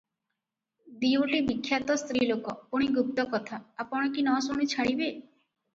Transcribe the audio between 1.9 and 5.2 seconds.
ସ୍ତ୍ରୀଲୋକ ପୁଣି ଗୁପ୍ତକଥା ଆପଣ କି ନ ଶୁଣି ଛାଡ଼ିବେ?